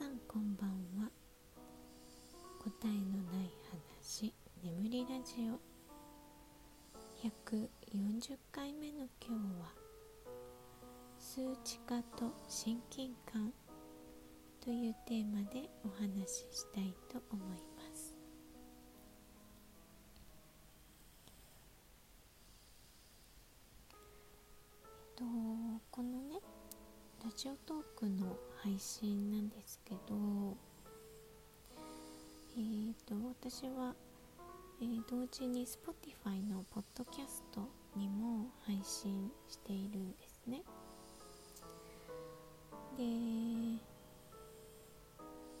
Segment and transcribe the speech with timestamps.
[0.00, 1.10] さんこんばんは。
[2.58, 3.50] 答えのない
[4.00, 4.32] 話。
[4.64, 5.60] 眠りラジオ。
[7.22, 9.68] 140回目の今日は
[11.18, 13.52] 数値化と親近感
[14.64, 16.89] というテーマでお話ししたい
[27.40, 30.54] ジオトークの配信なんですけど、
[32.54, 33.94] えーと、私は、
[34.82, 37.66] えー、同時に Spotify のポッドキャスト
[37.96, 40.62] にも配信しているんですね。
[42.98, 43.04] で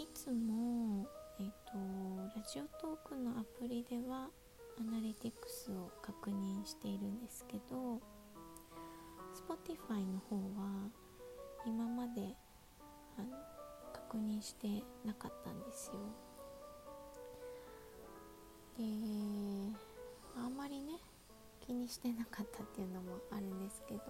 [0.00, 1.04] いつも、
[1.40, 4.28] えーと、ラジオトークのアプリでは
[4.78, 8.00] アナリティクスを確認しているんですけど
[9.34, 10.88] Spotify の方は
[11.66, 12.34] 今まで
[13.18, 13.36] あの
[13.92, 15.98] 確認してなかったんですよ。
[18.76, 18.84] で
[20.36, 20.94] あんまりね
[21.60, 24.02] 気にしてなかったっていうのもあるんですけど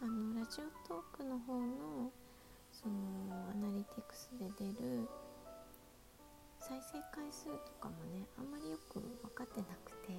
[0.00, 2.10] あのラジオトークの方の
[2.70, 2.94] その
[3.50, 5.08] アナリティクスで出る
[6.60, 10.12] 再生回数とかもねあんまりよく分かってなくて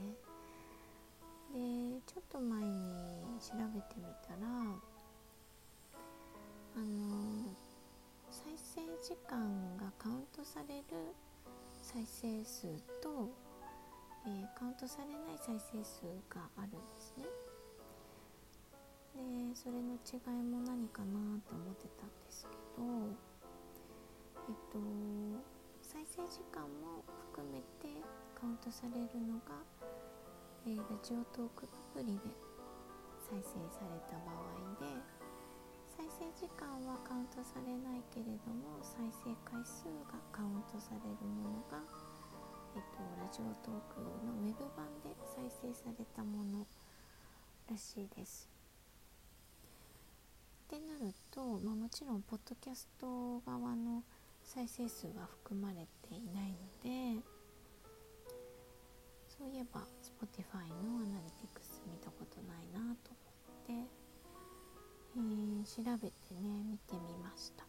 [1.53, 4.88] でちょっと前に調べてみたら
[6.75, 7.53] あの
[8.29, 11.15] 再生時間がカウントされる
[11.81, 12.67] 再生数
[13.01, 13.29] と、
[14.25, 17.25] えー、カウントされない再生数があるんですね。
[19.15, 22.83] でそれの違いも何かなと思ってたんですけど
[24.47, 24.79] えっと
[25.81, 27.03] 再生時間も
[27.33, 27.89] 含めて
[28.39, 29.57] カウントされるのが、
[30.65, 32.31] えー、ラジオトークアプリで
[33.27, 35.18] 再生された場合で
[36.19, 41.79] 生時間はカウントされないけれども再生回数がカウントされるものが、
[42.75, 46.67] えっと、ラジオトークのウェブ版で再生されたもの
[47.71, 48.49] らしいです。
[50.67, 54.03] ってなると、まあ、もちろんポッドキャスト側の
[54.43, 57.23] 再生数は含まれていないので
[59.25, 63.11] そういえば Spotify のアナリティクス見たことないなと
[63.71, 63.98] 思って
[65.15, 67.65] えー、調べてね見てみました、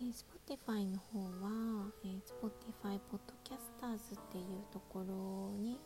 [0.00, 5.78] えー、Spotify の方は、えー、Spotify Podcasters っていうところに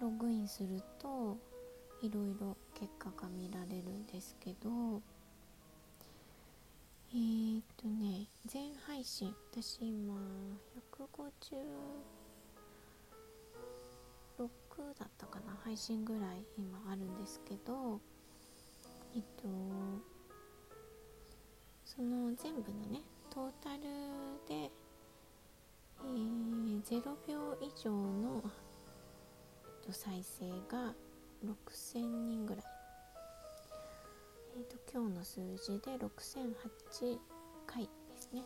[0.00, 1.36] ログインすると
[2.02, 5.02] いろいろ結果が見られるんですけど
[7.12, 10.14] えー、っとね全配信私今
[10.98, 11.60] 156
[14.98, 18.00] だったかな配信ぐらい今あるんですけど
[19.14, 19.48] えっと
[21.84, 23.00] その全部のね
[23.30, 23.82] トータル
[24.48, 30.94] で、えー、0秒以上の、えっと、再生が
[31.44, 32.64] 6000人ぐらい、
[34.56, 37.18] えっと、今日の数字で6008
[37.66, 38.42] 回ですね。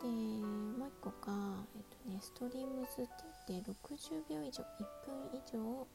[0.00, 3.10] でもう一個が、えっとね、ストリームズって
[3.48, 4.76] 言って60秒以上1
[5.06, 5.86] 分以上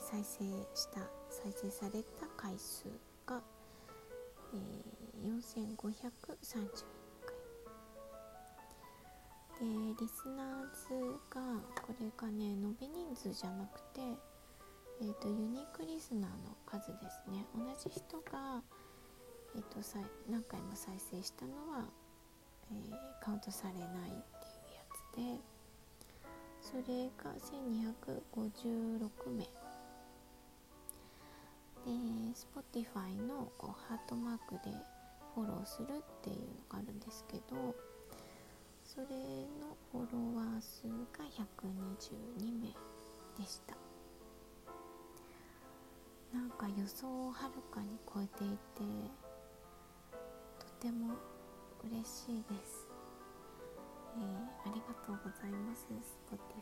[0.00, 2.84] 再生した再生された回数
[3.24, 3.40] が、
[4.52, 4.56] え、
[5.24, 6.36] 4531回。
[9.58, 9.64] で
[9.98, 11.40] リスナーズが
[11.80, 14.00] これがね延べ人数じゃなくて、
[15.00, 17.46] えーと、ユニークリスナーの数ですね。
[17.54, 18.62] 同じ人が、
[19.54, 19.98] えーと、と
[20.28, 21.84] 何回も再生したのは、
[22.70, 25.56] えー、カウントされないっていうやつで
[26.60, 27.32] それが
[28.34, 29.65] 1256名。
[31.86, 34.74] で Spotify のこうハートマークで
[35.34, 35.90] フォローするっ
[36.22, 37.74] ていうのがあるんですけど
[38.84, 39.06] それ
[39.60, 42.68] のフォロワー数が122名
[43.38, 43.76] でした。
[46.36, 48.82] なんか予想をはるかに超えていて
[50.58, 51.14] とても
[51.82, 52.86] 嬉しいです、
[54.16, 56.55] えー、ありがとうございます Spotify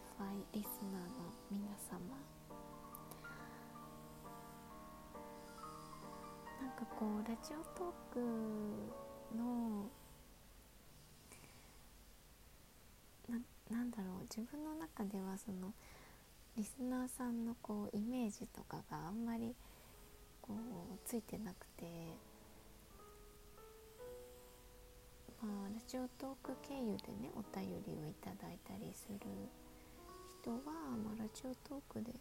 [6.74, 8.20] かこうラジオトーク
[9.36, 9.88] の
[13.28, 13.38] な
[13.70, 15.72] なんだろう自分の中ではその
[16.56, 19.54] リスナーさんのこうイメージとかがあんまり
[20.42, 21.84] こうついてなくて
[25.40, 29.18] まあラジオトーク経由でねお便りをいただいたりする
[30.42, 30.58] 人は、
[31.04, 32.12] まあ、ラジオトークで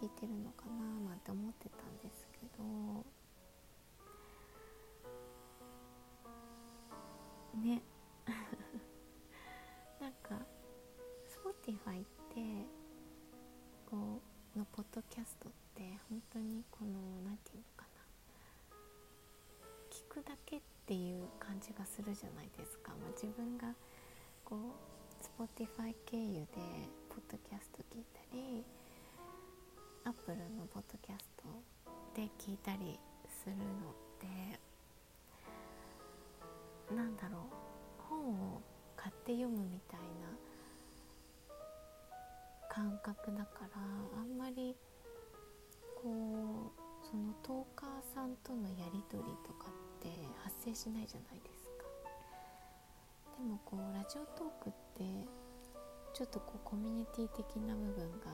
[0.00, 3.04] 聞いてるのかななんて思ってたんですけど
[7.58, 7.82] ね。
[10.00, 10.46] なんか
[11.28, 12.66] Spotify って
[13.86, 14.20] こ
[14.54, 16.90] うのポッドキャストって本当にこの
[17.24, 17.98] 何て言うのかな。
[19.90, 23.74] 聞くだけっていう感じがするじゃないですか、まあ、自分が
[24.44, 26.48] こう Spotify 経由で
[27.08, 28.64] ポッドキャスト聞いたり
[30.04, 31.44] Apple のポッドキャスト
[32.14, 33.66] で聞いたりするのっ
[34.18, 34.58] て
[36.94, 37.42] なんだろう。
[38.08, 38.62] 本を
[38.96, 40.38] 買って読むみたいな
[42.68, 43.80] 感覚だから
[44.20, 44.74] あんまり
[46.02, 50.08] こうそのトーカーさんとのやり取りとかって
[50.42, 51.84] 発生しないじゃないですか。
[53.38, 55.04] でもこうラジオトークって
[56.14, 58.30] ちょっとこうコミュニティ的な部分が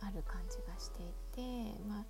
[0.00, 2.04] ある感じがしていてまあ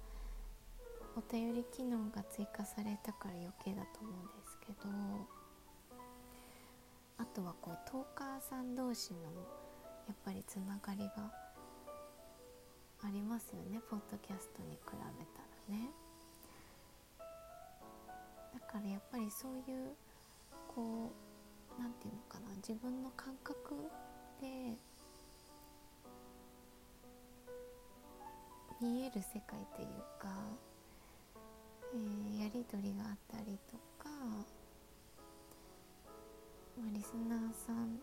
[1.16, 4.88] お便り機能が追加されたから余計だと思うんですけど
[7.18, 9.20] あとはこうトーカーさん同士の
[10.06, 11.30] やっぱりつながりが
[13.04, 13.80] ありますよね。
[13.90, 15.90] ポッドキャストに比べたらね。
[18.54, 19.94] だからやっぱりそういう
[20.74, 21.12] こ
[21.78, 22.54] う何て言うのかな。
[22.56, 23.74] 自分の感覚
[24.40, 24.76] で
[28.80, 29.88] 見える世界っていう
[30.18, 30.28] か
[31.94, 34.10] えー、やり取りがあったりとか、
[36.74, 38.02] まあ、リスナーさん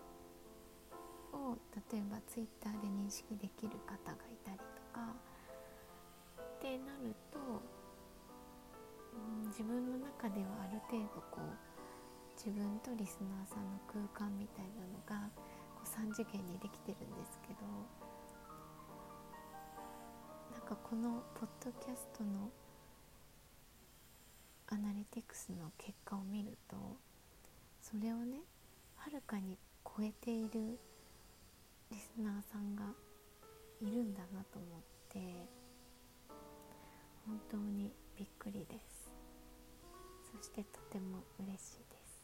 [1.36, 1.58] を
[1.92, 4.64] 例えばツイッターで認識できる方がいたりと
[4.96, 5.12] か
[6.40, 7.40] ってなると、
[9.12, 11.44] うん、自分の中ではある程度こう
[12.40, 15.28] 自分とリスナーさんの空間みたいなのが
[15.76, 17.68] こう3次元にできてるんですけど
[20.56, 22.48] なんかこのポッドキャストの
[24.72, 26.78] アナリティクスの結果を見ると
[27.82, 28.40] それをね
[28.96, 30.80] はるかに超えている
[31.92, 32.86] リスナーさんが
[33.82, 35.20] いるんだなと思って
[37.28, 39.12] 本当にびっくりです。
[40.38, 42.24] そしてとても嬉しいです。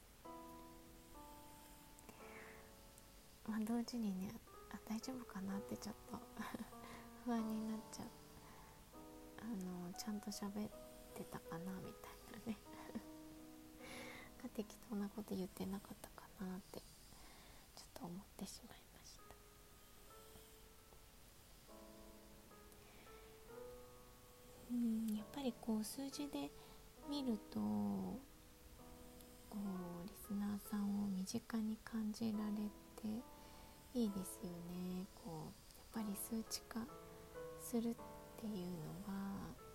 [3.48, 4.32] まあ同時にね
[4.72, 6.18] あ大丈夫かなってちょっと
[7.26, 8.08] 不安になっちゃう。
[9.40, 10.72] あのちゃんと喋っ
[11.14, 12.17] てたかなみたいな。
[12.46, 12.58] ね。
[14.42, 16.80] が適当なこと言ってなかったかなって
[17.76, 19.36] ちょっと思ってしまいました。
[24.72, 26.50] うんやっぱりこう数字で
[27.10, 28.20] 見るとこ
[30.04, 32.70] うリスナーさんを身近に感じられ
[33.02, 33.08] て
[33.94, 35.06] いいですよね。
[35.24, 35.52] こ
[35.96, 36.86] うやっぱり数値化
[37.60, 37.94] するっ
[38.40, 38.54] ていう
[39.08, 39.67] のは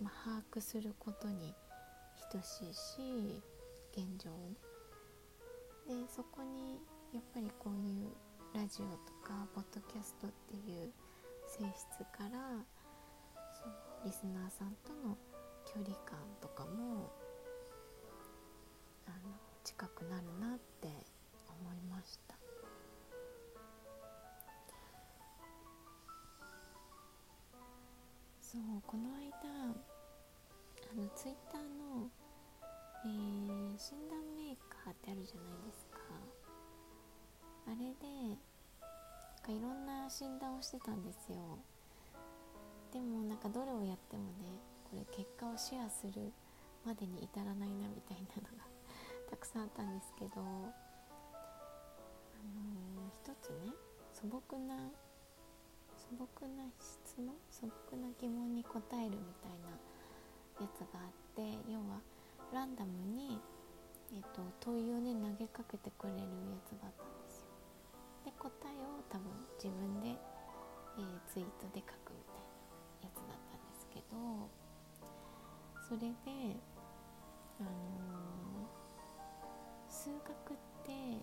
[0.00, 1.54] まあ、把握することに
[2.30, 3.42] 等しいし
[3.92, 4.52] 現状を。
[5.86, 6.80] でそこに
[7.14, 8.12] やっぱりこういう
[8.54, 10.92] ラジオとかポッドキャストっていう
[11.46, 12.64] 性質から
[13.54, 13.74] その
[14.04, 15.16] リスナーさんとの
[15.64, 17.10] 距離感とかも
[19.06, 19.34] あの
[19.64, 20.88] 近くなるなって
[21.48, 22.37] 思いました。
[28.50, 29.76] そうこの間あ
[30.96, 32.08] のツイッターの、
[33.04, 35.98] えー、診断メーカーってあるじゃないですか。
[37.66, 38.38] あれでなん
[39.44, 41.58] かいろんな診断をしてたんですよ。
[42.90, 44.56] でもなんかどれをやってもね
[44.88, 46.32] これ結果をシェアする
[46.86, 48.64] までに至らないなみたいなのが
[49.28, 53.74] たくさんあったんですけどあのー、一つね
[54.14, 54.88] 素朴な
[55.98, 59.70] 素朴な質問素朴な疑問に答えるみたいな
[60.60, 62.00] やつがあって要は
[62.52, 63.38] ランダムに、
[64.12, 66.24] えーと、問いをね投げかけてくれるや
[66.66, 67.46] つがあったんですよ。
[68.24, 72.42] で答えを多分自分で、えー、ツイートで書くみたい
[73.02, 74.48] なやつだったんですけど
[75.86, 76.56] それで
[77.60, 81.22] あのー、数学って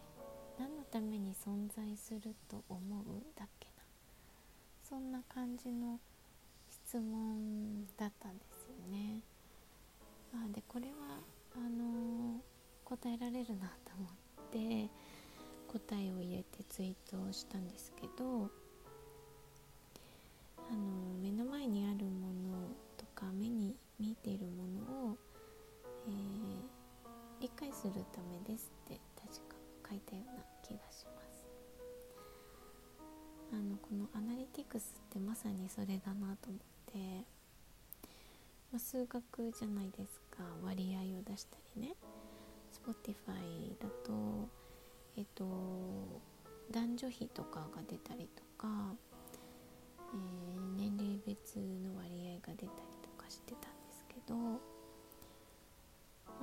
[0.58, 3.06] 何のために存在すると思う？
[3.36, 3.68] だっけ
[4.96, 6.00] そんな感じの
[6.70, 9.20] 質問だったんですよね。
[10.34, 11.20] あでこれは
[11.54, 12.40] あのー、
[12.86, 14.90] 答えられるなと思って
[15.68, 18.50] 答えを入れてツイートをしたんですけど
[20.70, 25.18] あのー、目の前にあるものとか目に見えているものを、
[26.08, 29.56] えー、理解するためですって確か
[29.90, 31.25] 書いたような気がします。
[33.52, 36.60] あのこのアナリティクスってまさにそれだなと思っ
[36.92, 37.25] て
[38.72, 41.96] まあ、数学じゃないですか割合を出したりね。
[42.74, 44.50] Spotify だと
[45.16, 45.46] えっと
[46.72, 48.68] 男女比とかが出たりとか、
[50.14, 52.70] えー、年齢別の割合が出たり
[53.02, 54.60] とかしてたんですけど、ま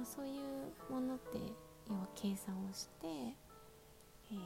[0.00, 1.38] あ、そういうものって
[1.90, 4.36] 要は計算をして、えー、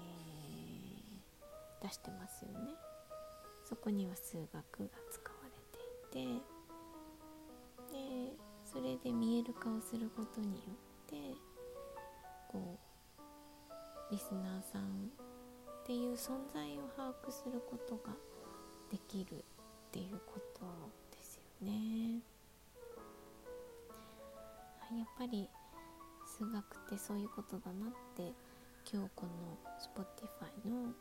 [1.87, 2.75] 出してますよね。
[3.65, 4.61] そこには数学が
[5.11, 6.43] 使われていて
[7.93, 11.35] でそれで見える化をすることによって
[12.49, 12.79] こ
[14.09, 18.13] うリスナーさんっていう存在を把握することが
[18.91, 19.43] できるっ
[19.91, 20.61] ていうこと
[21.17, 22.21] ですよね。
[24.97, 25.49] やっぱり
[26.25, 28.33] 数学ってそういうことだなって
[28.93, 30.93] 今日この Spotify の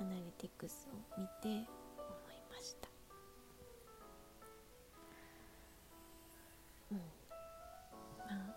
[0.00, 2.88] アナリティクスを見て思いました。
[6.90, 6.98] うん。
[6.98, 7.04] ま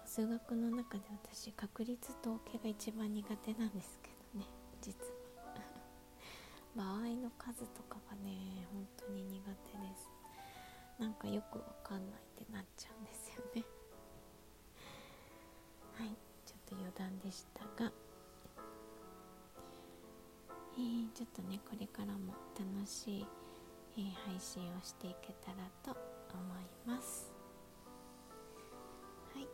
[0.04, 4.46] あ、数学の中で私確率統計が一番苦手なんですけどね
[4.82, 5.16] 実は。
[6.76, 10.10] 場合の数とかがね本当に苦手です。
[11.00, 13.66] なんかよくわかんないってなっちゃうんですよね。
[15.98, 16.16] はい。
[16.46, 17.92] ちょっと余談でしたが
[20.78, 23.28] え、ちょっとねこれからも楽しい、
[23.98, 25.92] えー、配信をしていけたらと
[26.34, 27.34] 思います。
[29.34, 29.48] はい。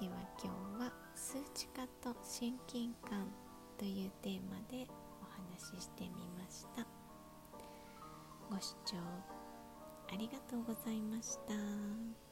[0.00, 3.26] では今日は数値化と親近感
[3.78, 4.86] というテーマで
[5.20, 6.86] お話ししてみました。
[8.48, 8.96] ご視聴
[10.12, 12.29] ありがとうございました。